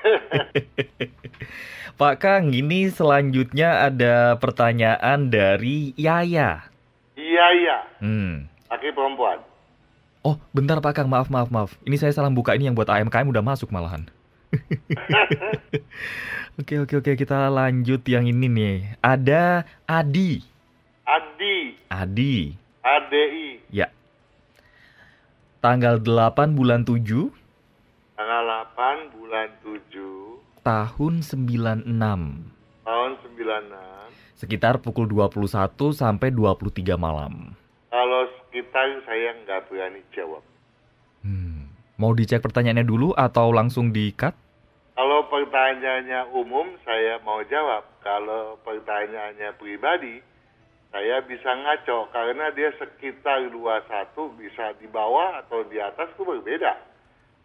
[2.01, 6.69] Pak Kang, ini selanjutnya ada pertanyaan dari Yaya.
[7.17, 7.79] Iya, iya.
[8.05, 8.53] Hmm.
[8.69, 9.41] Laki perempuan.
[10.27, 11.79] Oh, bentar Pak Kang, maaf, maaf, maaf.
[11.87, 14.11] Ini saya salah buka ini yang buat AMKM udah masuk malahan.
[16.59, 17.13] oke, oke, oke.
[17.15, 18.77] Kita lanjut yang ini nih.
[18.99, 20.43] Ada Adi.
[21.07, 21.79] Adi.
[21.87, 22.59] Adi.
[22.83, 23.63] ADI.
[23.71, 23.95] Ya.
[25.63, 27.31] Tanggal 8 bulan 7
[28.19, 28.43] Tanggal
[28.75, 31.87] 8 bulan 7 tahun 96.
[32.83, 34.35] tahun 96.
[34.35, 37.55] Sekitar pukul 21 sampai 23 malam.
[37.95, 38.27] Kalau
[38.57, 40.41] sekitar saya nggak berani jawab.
[41.21, 41.69] Hmm.
[42.01, 44.33] Mau dicek pertanyaannya dulu atau langsung di-cut?
[44.97, 47.85] Kalau pertanyaannya umum saya mau jawab.
[48.01, 50.25] Kalau pertanyaannya pribadi
[50.89, 56.73] saya bisa ngaco karena dia sekitar 21 bisa di bawah atau di atas itu berbeda.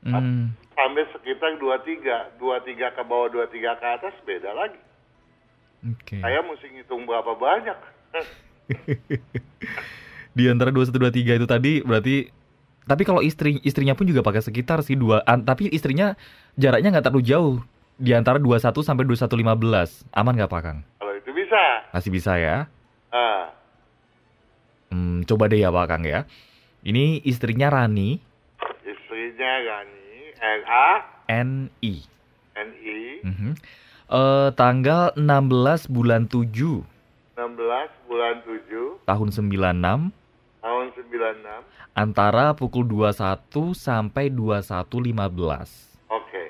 [0.07, 0.55] Hmm.
[0.71, 3.51] Sampai sekitar 23, 23 ke bawah 23
[3.83, 4.79] ke atas beda lagi.
[5.83, 6.23] Oke.
[6.23, 7.75] Saya mesti ngitung berapa banyak.
[10.31, 12.15] Di antara 2123 itu tadi berarti
[12.81, 16.17] tapi kalau istri istrinya pun juga pakai sekitar sih dua an- tapi istrinya
[16.55, 17.55] jaraknya nggak terlalu jauh
[17.95, 20.01] di antara 21 sampai 2115.
[20.11, 20.79] Aman nggak Pak Kang?
[20.97, 21.61] Kalau itu bisa.
[21.91, 22.65] Masih bisa ya?
[23.09, 23.51] Ah,
[24.89, 26.27] Hmm, coba deh ya Pak Kang ya.
[26.81, 28.19] Ini istrinya Rani,
[28.81, 30.87] istrinya Gani, R-A,
[31.29, 31.95] NI.
[32.51, 33.51] N-I, Mhm.
[34.11, 36.83] Eh, tanggal 16 bulan 7
[37.31, 40.11] 16 bulan 7 tahun 96
[40.61, 41.97] tahun 96.
[41.97, 46.07] antara pukul 21 sampai 21.15.
[46.07, 46.43] Oke.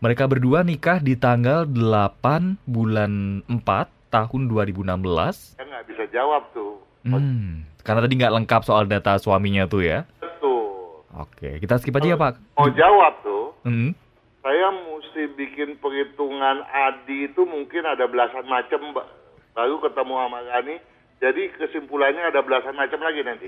[0.00, 5.56] Mereka berdua nikah di tanggal 8 bulan 4 tahun 2016.
[5.56, 6.82] Saya nggak bisa jawab tuh.
[7.06, 10.04] Hmm, karena tadi nggak lengkap soal data suaminya tuh ya.
[10.18, 11.06] Betul.
[11.16, 12.34] Oke, kita skip aja ya Pak.
[12.58, 13.92] Mau jawab tuh, Hmm.
[14.40, 19.06] saya mesti bikin perhitungan Adi itu mungkin ada belasan macam, Mbak.
[19.52, 20.76] Baru ketemu sama Gani.
[21.20, 23.46] Jadi kesimpulannya ada belasan macam lagi nanti.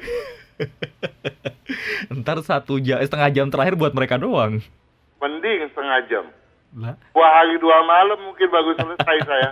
[2.21, 4.61] Ntar satu jam, setengah jam terakhir buat mereka doang.
[5.25, 6.25] Mending setengah jam.
[6.77, 6.97] Lah.
[7.17, 9.51] Dua hari dua malam mungkin baru selesai saya.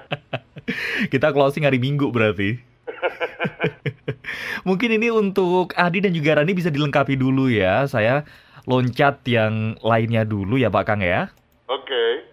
[1.12, 2.60] Kita closing hari Minggu berarti.
[4.68, 7.88] Mungkin ini untuk Adi dan juga Rani bisa dilengkapi dulu ya.
[7.88, 8.28] Saya
[8.68, 11.32] loncat yang lainnya dulu ya Pak Kang ya.
[11.68, 12.28] Oke.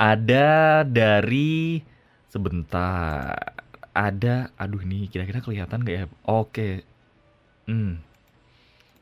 [0.00, 1.84] Ada dari
[2.32, 3.51] sebentar.
[3.92, 6.06] Ada, aduh ini kira-kira kelihatan nggak ya?
[6.24, 6.84] Oke.
[7.68, 8.00] Hmm.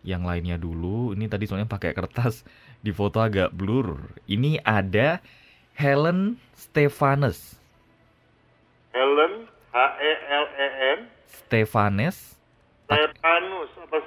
[0.02, 1.14] Yang lainnya dulu.
[1.14, 2.42] Ini tadi soalnya pakai kertas
[2.84, 4.10] di foto agak blur.
[4.26, 5.22] Ini ada
[5.78, 7.56] Helen Stefanus.
[8.90, 12.40] Helen, H-E-L-E-N, Stefanes
[12.90, 13.98] Stefanus apa?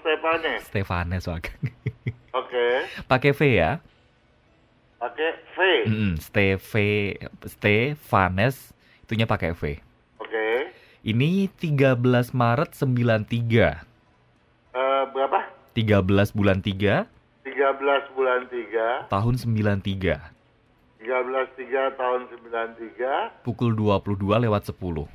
[0.60, 1.46] Stefanes Pak.
[2.40, 2.68] Oke.
[3.08, 3.80] Pakai V ya.
[5.00, 5.58] Pakai V.
[5.88, 6.60] Mm, Steve
[7.48, 9.80] Stefanes itunya pakai V.
[11.04, 13.84] Ini 13 Maret 93.
[14.72, 15.52] Eh, berapa?
[15.76, 17.12] 13 bulan 3
[17.44, 20.16] 13 bulan 3, tahun 93.
[21.04, 25.12] 13 3 tahun 93, Pukul 22 lewat 10.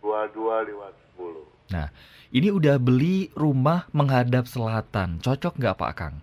[0.00, 1.44] 22 lewat 10.
[1.68, 1.92] Nah,
[2.32, 5.20] ini udah beli rumah menghadap selatan.
[5.20, 6.16] Cocok nggak Pak Kang?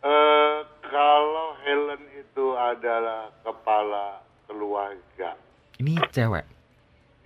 [0.00, 5.36] Eh, kalau Helen itu adalah kepala keluarga,
[5.76, 6.57] Ini cewek.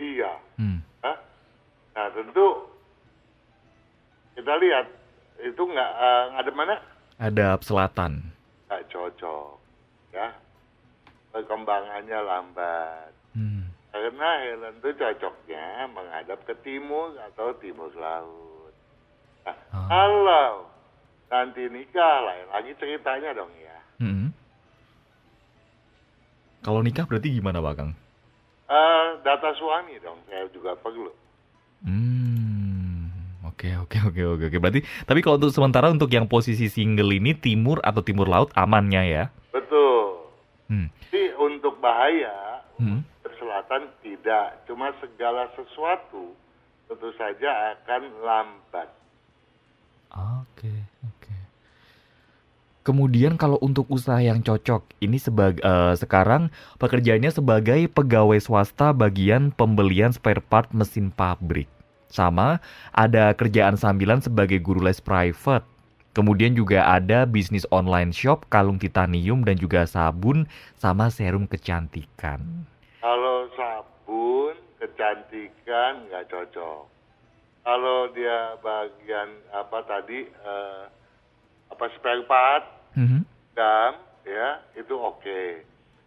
[0.02, 0.32] Iya.
[0.58, 0.82] Hmm.
[1.00, 1.16] Hah?
[1.94, 2.46] Nah tentu
[4.34, 4.86] kita lihat
[5.42, 6.76] itu nggak eh, ngadep mana?
[7.22, 8.34] Hadap selatan.
[8.66, 9.54] Nggak cocok,
[10.10, 10.32] ya.
[11.30, 13.12] Perkembangannya lambat.
[13.36, 13.70] Hmm.
[13.92, 18.72] Karena Helen itu cocoknya menghadap ke timur atau timur laut.
[19.44, 19.86] Nah, Ah.
[19.88, 20.48] kalau
[21.28, 23.78] nanti nikah lain lagi ceritanya dong ya.
[24.00, 24.32] Hmm.
[26.62, 27.90] Kalau nikah berarti gimana Pak Kang?
[28.72, 31.12] Eh, data suami dong, saya juga perlu.
[31.84, 33.12] Hmm,
[33.44, 34.56] oke oke oke oke oke.
[34.56, 39.02] Berarti tapi kalau untuk sementara untuk yang posisi single ini timur atau timur laut amannya
[39.04, 39.24] ya?
[39.52, 40.24] Betul.
[40.72, 40.88] Hmm.
[40.88, 43.04] Tapi untuk bahaya, Hmm.
[43.36, 44.64] selatan tidak.
[44.64, 46.32] Cuma segala sesuatu
[46.88, 48.88] tentu saja akan lambat.
[50.12, 50.81] Oke oke.
[52.82, 55.62] Kemudian kalau untuk usaha yang cocok, ini sebagai
[55.94, 56.50] sekarang
[56.82, 61.70] pekerjaannya sebagai pegawai swasta bagian pembelian spare part mesin pabrik.
[62.10, 62.58] Sama
[62.90, 65.62] ada kerjaan sambilan sebagai guru les private.
[66.12, 70.44] Kemudian juga ada bisnis online shop, kalung titanium dan juga sabun
[70.76, 72.68] sama serum kecantikan.
[73.00, 76.84] Kalau sabun, kecantikan nggak cocok.
[77.62, 80.82] Kalau dia bagian apa tadi eh,
[81.72, 83.24] apa spare part, Mhm.
[83.52, 85.40] dam, ya itu oke.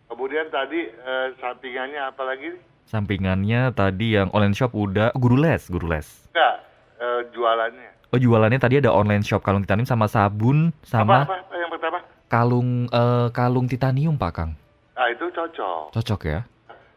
[0.05, 2.53] Kemudian tadi eh, sampingannya apa lagi?
[2.85, 6.05] Sampingannya tadi yang online shop udah guru les, guru les.
[6.29, 6.55] Enggak,
[6.95, 7.89] eh, jualannya.
[8.13, 11.71] Oh jualannya tadi ada online shop kalung titanium sama sabun sama Apa, apa, apa yang
[11.73, 11.97] pertama?
[12.27, 14.51] kalung eh, kalung titanium Pak Kang.
[14.93, 15.91] Nah itu cocok.
[15.91, 16.39] Cocok ya?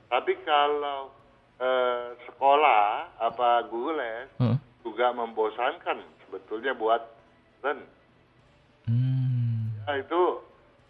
[0.07, 1.09] Tapi kalau
[1.59, 4.57] eh, sekolah apa guru les Heeh.
[4.85, 7.01] juga membosankan sebetulnya buat
[8.89, 9.85] Hmm.
[9.85, 10.23] ya, itu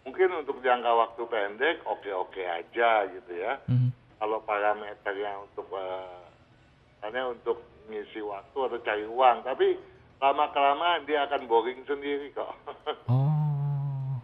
[0.07, 3.59] mungkin untuk jangka waktu pendek oke-oke aja gitu ya.
[3.67, 3.91] Mhm.
[4.19, 9.79] Kalau parameternya untuk misalnya untuk ngisi waktu atau cari uang, tapi
[10.19, 12.51] lama kelamaan dia akan boring sendiri kok.
[13.11, 14.19] Oh.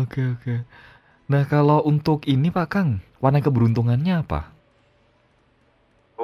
[0.00, 0.64] Oke oke.
[1.28, 4.56] Nah kalau untuk ini Pak Kang, warna keberuntungannya apa?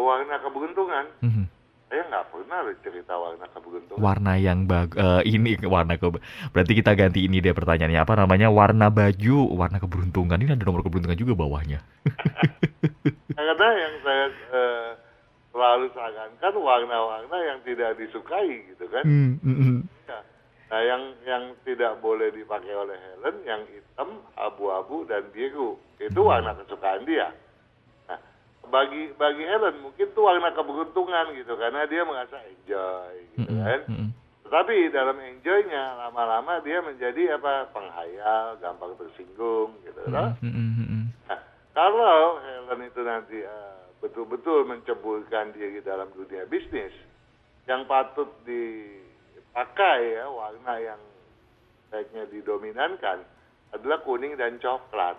[0.07, 1.05] warna keberuntungan.
[1.21, 1.45] Mhm.
[1.87, 4.03] Saya nggak pernah cerita warna keberuntungan.
[4.03, 6.11] Warna yang bag eh, ini warna ke
[6.51, 10.83] berarti kita ganti ini deh pertanyaannya apa namanya warna baju warna keberuntungan ini ada nomor
[10.83, 11.79] keberuntungan juga bawahnya.
[13.39, 14.91] Karena yang saya eh,
[15.55, 19.05] selalu sarankan warna-warna yang tidak disukai gitu kan.
[19.07, 19.79] Hmm, hmm, hmm.
[20.11, 20.21] Ya.
[20.67, 26.53] Nah yang yang tidak boleh dipakai oleh Helen yang hitam, abu-abu dan biru itu warna
[26.59, 27.31] kesukaan dia.
[28.67, 33.81] Bagi bagi Helen mungkin itu warna keberuntungan gitu karena dia merasa enjoy gitu Mm-mm, kan.
[33.87, 34.09] mm-mm.
[34.47, 40.01] Tetapi dalam enjoynya lama-lama dia menjadi apa penghayal, gampang tersinggung gitu.
[40.07, 41.03] mm-mm, mm-mm.
[41.27, 41.41] Nah,
[41.75, 46.95] kalau Helen itu nanti eh, betul-betul menceburkan diri dalam dunia bisnis,
[47.67, 51.01] yang patut dipakai ya warna yang
[51.91, 53.27] baiknya didominankan
[53.75, 55.19] adalah kuning dan coklat.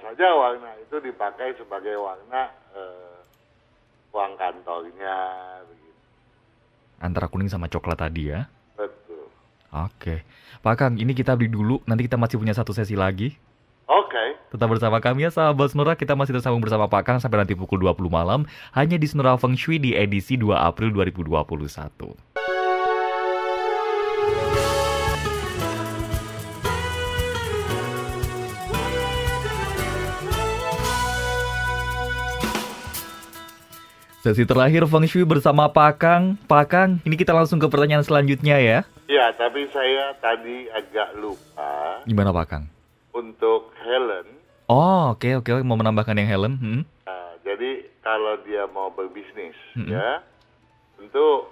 [0.00, 3.18] Saja warna itu dipakai sebagai warna eh,
[4.12, 5.16] uang kantornya,
[5.68, 6.00] begitu.
[7.00, 8.48] Antara kuning sama coklat tadi ya.
[8.76, 9.28] Betul.
[9.72, 10.24] Oke.
[10.64, 11.84] Pak Kang, ini kita beli dulu.
[11.84, 13.36] Nanti kita masih punya satu sesi lagi.
[13.86, 14.40] Oke.
[14.50, 15.92] Tetap bersama kami ya sahabat Senora.
[15.94, 18.48] Kita masih tersambung bersama Pak Kang sampai nanti pukul 20 malam.
[18.72, 22.45] Hanya di Senora Feng Shui di edisi 2 April 2021.
[34.26, 36.34] Sesi terakhir Feng Shui bersama Pak Kang.
[36.50, 38.82] Pak Kang, ini kita langsung ke pertanyaan selanjutnya ya.
[39.06, 42.64] Ya, tapi saya tadi agak lupa Gimana Pak Kang?
[43.14, 44.26] untuk Helen.
[44.66, 46.58] Oh, oke oke mau menambahkan yang Helen.
[46.58, 46.82] Hmm?
[47.06, 49.94] Nah, jadi kalau dia mau berbisnis, Mm-mm.
[49.94, 50.18] ya,
[50.98, 51.46] tentu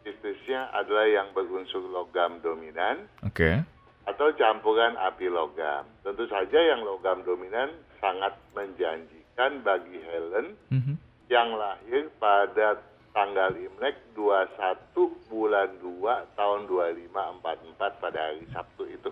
[0.00, 3.60] bisnisnya adalah yang berunsur logam dominan Oke.
[4.08, 5.84] atau campuran api logam.
[6.00, 7.68] Tentu saja yang logam dominan
[8.00, 10.96] sangat menjanjikan bagi Helen Mhm.
[11.28, 12.78] Yang lahir pada
[13.14, 19.10] tanggal Imlek 21 bulan 2 tahun 2544 pada hari Sabtu itu.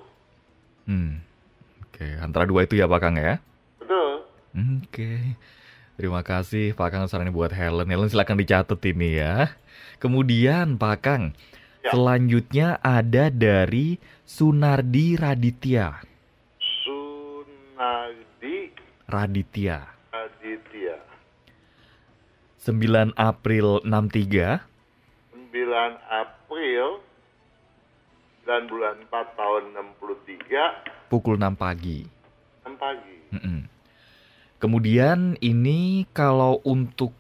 [0.84, 1.22] Hmm.
[1.86, 3.38] Oke, antara dua itu ya Pak Kang ya.
[3.78, 4.26] Betul.
[4.82, 5.38] Oke.
[5.94, 7.86] Terima kasih Pak Kang sarannya buat Helen.
[7.86, 9.54] Helen silakan dicatat ini ya.
[10.02, 11.24] Kemudian Pak Kang,
[11.82, 11.90] Ya.
[11.94, 16.02] selanjutnya ada dari Sunardi Raditya.
[16.82, 18.70] Sunardi
[19.06, 19.78] Raditya.
[22.62, 22.70] Aditya.
[22.70, 24.62] 9 April 63.
[25.50, 27.02] 9 April
[28.46, 29.62] dan bulan 4 tahun
[29.98, 32.06] 63 pukul 6 pagi.
[32.62, 33.16] 6 pagi.
[33.34, 33.66] Mm-mm.
[34.62, 37.10] Kemudian ini kalau untuk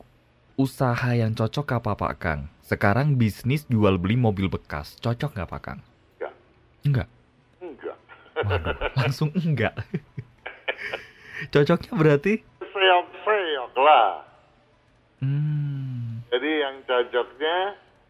[0.54, 2.40] usaha yang cocok apa Pak Kang?
[2.62, 5.80] Sekarang bisnis jual beli mobil bekas, cocok nggak Pak Kang?
[6.16, 6.34] Enggak.
[6.86, 7.08] Enggak.
[7.58, 7.98] Enggak.
[8.38, 9.74] Waduh, langsung enggak.
[11.50, 12.46] Cocoknya berarti?
[12.62, 14.31] Seok-seok lah.
[15.22, 16.26] Hmm.
[16.34, 17.58] Jadi yang cocoknya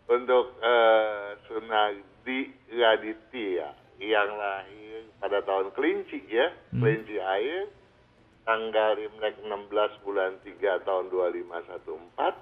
[0.08, 2.40] untuk eh, Sunardi
[2.72, 3.68] Raditya
[4.00, 6.80] yang lahir pada tahun kelinci ya, Hmm.
[6.80, 7.68] kelinci air,
[8.42, 12.34] tanggal Imlek 16 bulan 3 tahun 2514,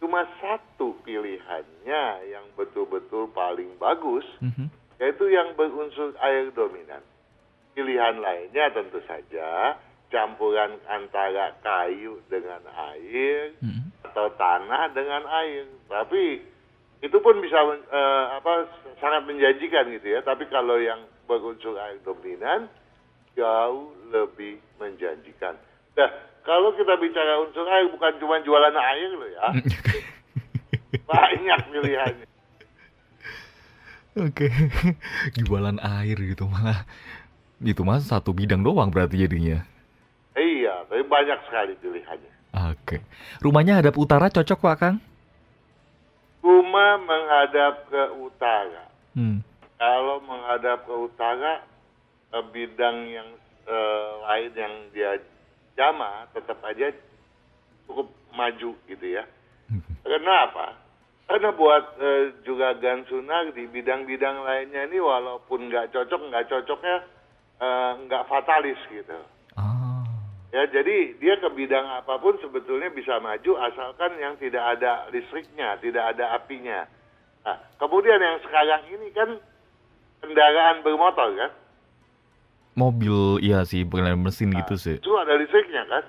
[0.00, 4.70] cuma satu pilihannya yang betul-betul paling bagus, Mhm.
[5.02, 7.04] yaitu yang berunsur air dominan.
[7.76, 13.90] Pilihan lainnya tentu saja campuran antara kayu dengan air Mhm.
[14.06, 15.66] atau tanah dengan air.
[15.86, 16.40] Tapi
[17.02, 17.58] itu pun bisa
[17.90, 20.20] eh, apa sangat menjanjikan gitu ya.
[20.22, 22.70] Tapi kalau yang berunsur air dominan
[23.34, 25.58] jauh lebih menjanjikan.
[25.96, 26.10] Nah,
[26.46, 29.46] kalau kita bicara unsur air bukan cuma jualan air loh ya.
[31.10, 32.26] Banyak pilihannya.
[34.16, 34.48] Oke.
[35.44, 36.88] Jualan air gitu malah.
[37.60, 39.60] Itu mah satu bidang doang berarti jadinya.
[40.96, 42.32] Tapi banyak sekali pilihannya.
[42.72, 43.04] Oke.
[43.44, 44.96] Rumahnya hadap utara cocok Pak Kang?
[46.40, 48.88] Rumah menghadap ke utara.
[49.12, 49.44] Hmm.
[49.76, 51.60] Kalau menghadap ke utara,
[52.32, 53.28] eh, bidang yang
[53.68, 55.20] eh, lain yang dia
[55.76, 56.96] jama tetap aja
[57.84, 59.28] cukup maju gitu ya.
[60.00, 60.80] Kenapa?
[61.28, 66.96] Karena buat eh, juga Gansuna di bidang-bidang lainnya ini walaupun nggak cocok, nggak cocoknya
[67.60, 69.35] eh, nggak fatalis gitu.
[70.54, 75.74] Ya, jadi dia ke bidang apa pun sebetulnya bisa maju asalkan yang tidak ada listriknya,
[75.82, 76.86] tidak ada apinya.
[77.42, 79.38] Nah, kemudian yang sekarang ini kan
[80.22, 81.50] kendaraan bermotor kan,
[82.76, 85.00] Mobil iya sih, pengendalian mesin gitu sih.
[85.00, 86.04] itu ada listriknya kan.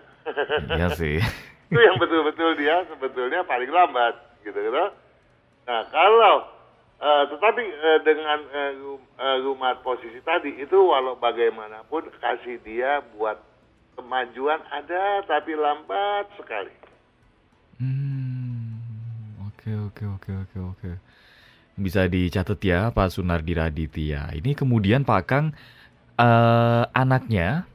[0.75, 1.15] Iya sih.
[1.71, 4.75] itu yang betul-betul dia sebetulnya paling lambat gitu gitu.
[5.63, 6.43] Nah kalau
[6.99, 13.39] eh, tetapi eh, dengan eh, eh, rumah posisi tadi itu walau bagaimanapun kasih dia buat
[13.97, 16.71] kemajuan ada tapi lambat sekali.
[17.81, 18.77] Hmm,
[19.49, 20.91] oke oke oke oke oke.
[21.77, 24.33] Bisa dicatat ya Pak Sunardi Raditya.
[24.33, 25.45] Ini kemudian Pak Kang
[26.17, 27.65] eh, anaknya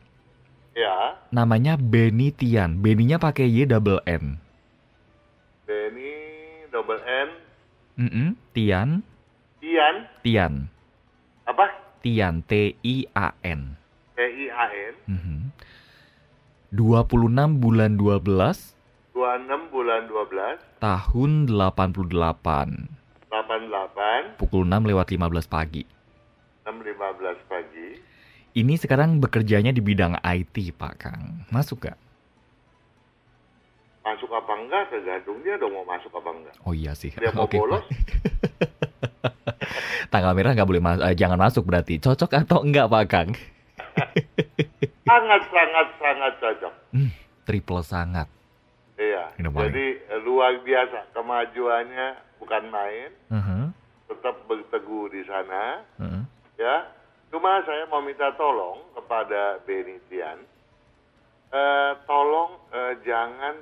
[0.73, 2.81] Ya, namanya Beni Tian.
[2.81, 4.41] Beninya pakai Y double N.
[5.69, 6.17] Benny
[6.73, 7.29] double N
[7.93, 9.05] Mm-mm, Tian,
[9.61, 10.73] Ian Tian,
[11.45, 11.69] apa?
[12.01, 13.77] Tian, T I A N.
[14.17, 15.42] T I A N Mhm.
[16.73, 18.25] 26 bulan 12
[19.13, 22.09] 26 bulan 12 tahun 88
[23.29, 25.85] 88 pukul 6 lewat 15 pagi.
[26.65, 27.89] 6.15 pagi.
[28.57, 31.45] Ini sekarang bekerjanya di bidang IT, Pak Kang.
[31.53, 31.97] Masuk gak?
[34.05, 36.55] Masuk apa enggak tergantung dia dong mau masuk apa enggak.
[36.65, 37.13] Oh iya sih.
[37.17, 37.85] Dia mau Oke, bolos?
[40.13, 42.01] Tanggal merah nggak boleh mas eh, jangan masuk berarti.
[42.01, 43.29] Cocok atau enggak, Pak Kang?
[45.03, 46.75] Sangat sangat sangat cocok.
[46.95, 47.11] Hmm,
[47.45, 48.29] triple sangat.
[48.97, 49.35] Iya.
[49.35, 49.87] Jadi
[50.23, 53.63] luar biasa kemajuannya bukan main, Mhm,
[54.07, 56.23] tetap berteguh di sana mhm.
[56.55, 56.87] ya.
[57.29, 60.39] Cuma saya mau minta tolong kepada Benitian,
[61.51, 63.57] eh, tolong eh, jangan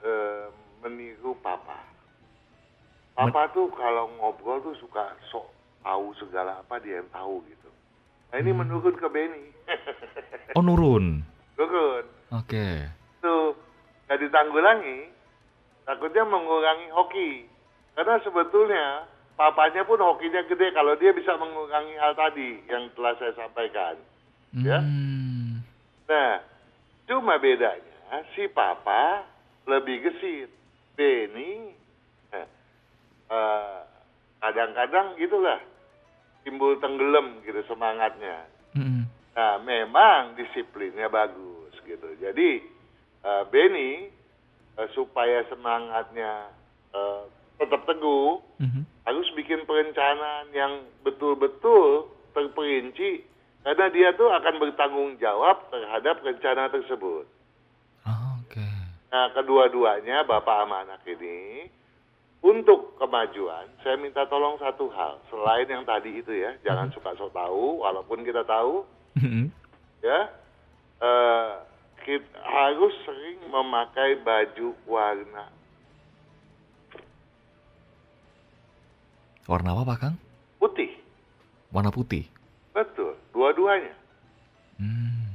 [0.00, 0.46] eh,
[0.80, 1.82] meniru Papa.
[3.12, 5.48] Papa tuh kalau ngobrol tuh suka sok
[5.80, 7.70] tahu segala apa dia yang tahu gitu.
[8.28, 8.64] Nah ini Hmm.
[8.64, 9.55] menurun ke Beni.
[10.56, 11.20] Oh nurun.
[11.56, 12.04] Turun.
[12.32, 12.88] Oke.
[13.20, 13.52] Tuh
[14.06, 15.12] nggak ditanggulangi,
[15.84, 17.30] takutnya mengurangi hoki.
[17.96, 19.04] Karena sebetulnya
[19.36, 23.96] papanya pun hokinya gede kalau dia bisa mengurangi hal tadi yang telah saya sampaikan.
[24.56, 24.80] Ya.
[24.80, 25.60] Hmm.
[26.08, 26.40] Nah,
[27.10, 29.26] cuma bedanya si papa
[29.66, 30.50] lebih gesit.
[30.96, 31.76] Benny
[32.32, 32.48] eh,
[33.28, 33.78] eh,
[34.40, 35.60] kadang-kadang gitulah
[36.40, 38.48] timbul tenggelam gitu semangatnya.
[38.72, 39.05] Mhm.
[39.36, 42.08] Nah, memang disiplinnya bagus gitu.
[42.16, 42.64] Jadi
[43.20, 44.08] eh, Benny
[44.74, 46.48] eh, supaya semangatnya
[46.90, 47.22] eh,
[47.60, 48.82] tetap teguh Mhm.
[49.04, 50.72] harus bikin perencanaan yang
[51.04, 53.24] betul-betul terperinci
[53.60, 57.28] karena dia tuh akan bertanggung jawab terhadap rencana tersebut.
[58.02, 58.62] Ah, Oke.
[59.10, 61.66] Nah, kedua-duanya bapak sama anak ini
[62.40, 67.34] untuk kemajuan, saya minta tolong satu hal selain yang tadi itu ya, jangan suka sok
[67.34, 68.86] tahu, walaupun kita tahu,
[69.16, 69.48] Mhm.
[70.00, 70.20] ya,
[71.00, 71.50] eh,
[71.98, 75.48] kita harus sering memakai baju warna
[79.46, 80.16] Warna apa, Pak Kang?
[80.58, 80.90] putih,
[81.70, 82.26] Warna putih.
[82.72, 83.94] betul, dua-duanya.
[84.76, 85.32] Hmm.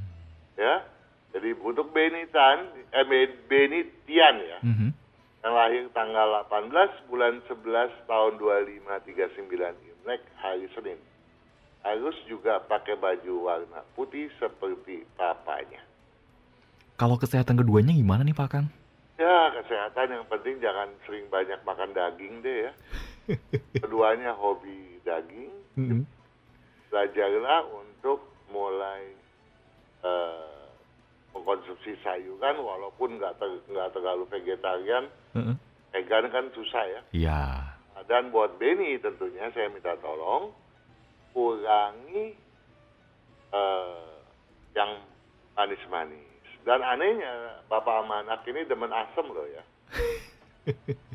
[0.54, 0.84] ya.
[1.32, 4.92] Jadi untuk Benitan, eh Ben- Benitian ya, Mhm.
[5.40, 11.00] yang lahir tanggal 18 bulan 11 tahun 2539 Imlek hari Senin.
[11.82, 15.82] Harus juga pakai baju warna putih seperti papanya.
[16.94, 18.66] Kalau kesehatan keduanya gimana nih, Pak Kang?
[19.18, 22.72] Ya, kesehatan yang penting jangan sering banyak makan daging deh ya.
[23.82, 26.02] Keduanya hobi daging, Mhm.
[26.88, 29.14] belajarlah untuk mulai
[30.02, 30.66] eh,
[31.30, 35.06] mengkonsumsi sayuran walaupun nggak ter- nggak terlalu vegetarian.
[35.32, 35.54] Heeh.
[35.94, 37.00] Vegan kan susah ya.
[37.14, 37.42] Iya.
[38.02, 40.50] Dan buat Benny tentunya saya minta tolong
[41.32, 42.36] kurangi
[43.52, 44.12] eh,
[44.76, 44.90] yang
[45.56, 46.30] manis-manis.
[46.62, 49.64] Dan anehnya bapak sama anak ini demen asem loh ya.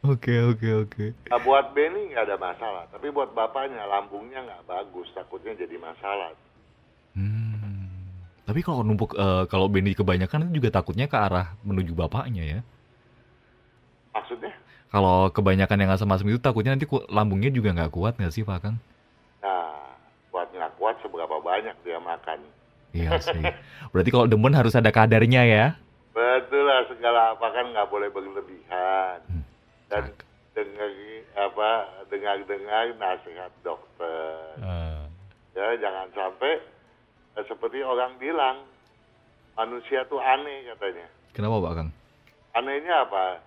[0.00, 1.04] Oke, oke, oke.
[1.28, 6.32] Nah, buat Benny nggak ada masalah, tapi buat bapaknya lambungnya nggak bagus, takutnya jadi masalah.
[7.12, 8.08] Hmm.
[8.48, 12.60] Tapi kalau numpuk eh, kalau Benny kebanyakan itu juga takutnya ke arah menuju bapaknya ya.
[14.16, 14.49] Maksudnya?
[14.90, 18.76] Kalau kebanyakan yang asam-asam itu takutnya nanti lambungnya juga nggak kuat nggak sih Pak Kang?
[19.38, 19.94] Nah,
[20.34, 22.42] buat nggak kuat seberapa banyak dia makan.
[22.90, 23.38] Iya sih.
[23.94, 25.66] Berarti kalau demen harus ada kadarnya ya.
[26.10, 29.22] Betul lah segala apa kan nggak boleh berlebihan.
[29.30, 29.46] Hmm.
[29.86, 30.10] Dan
[30.58, 30.90] dengar
[31.38, 31.70] apa
[32.10, 34.58] dengar-dengar nasihat dokter.
[34.58, 35.00] Eh,
[35.50, 36.58] Ya jangan sampai
[37.38, 38.66] eh, seperti orang bilang
[39.54, 41.06] manusia tuh aneh katanya.
[41.30, 41.88] kenapa Pak Kang?
[42.58, 43.38] Anehnya apa?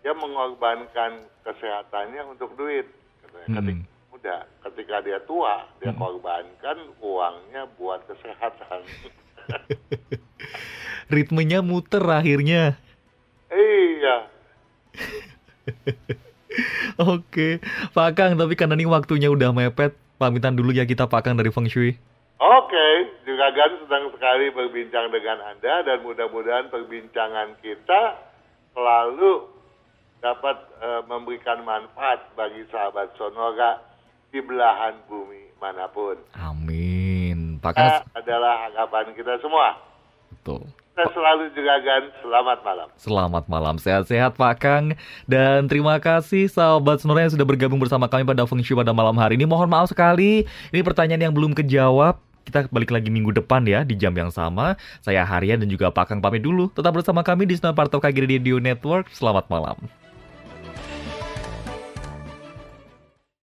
[0.00, 2.88] Dia mengorbankan kesehatannya untuk duit.
[3.24, 3.60] Katanya.
[3.60, 3.84] Mm-mm.
[3.84, 4.36] Ketika muda,
[4.68, 6.00] ketika dia tua, dia Mm-mm.
[6.00, 8.80] korbankan uangnya buat kesehatan.
[11.14, 12.78] Ritmenya muter akhirnya.
[13.50, 14.16] iya.
[17.00, 17.62] Oke,
[17.94, 21.48] Pak Kang, tapi karena ini waktunya udah mepet, pamitan dulu ya kita Pak Kang dari
[21.48, 21.96] Feng Shui.
[22.40, 22.86] Oke,
[23.28, 28.16] Juragan senang sekali berbincang dengan Anda dan mudah-mudahan perbincangan kita
[28.72, 29.44] selalu
[30.20, 33.80] dapat eh, memberikan manfaat bagi sahabat Sonora
[34.30, 36.16] di belahan bumi mana pun.
[36.36, 37.58] Amin.
[37.60, 39.76] Pak Kang adalah harapan kita semua.
[40.32, 40.64] betul.
[40.90, 42.88] Kita selalu juragan, selamat malam.
[43.00, 44.84] Selamat malam, sehat-sehat Pak Kang
[45.24, 49.16] Dan terima kasih sahabat Sonora yang sudah bergabung bersama kami pada Feng Shui pada malam
[49.16, 53.62] hari ini Mohon maaf sekali, ini pertanyaan yang belum kejawab kita balik lagi minggu depan
[53.62, 54.74] ya di jam yang sama.
[55.04, 56.66] Saya Harian dan juga Pak Kang pamit dulu.
[56.74, 59.06] Tetap bersama kami di Sinar Parto KG Radio Network.
[59.14, 59.78] Selamat malam.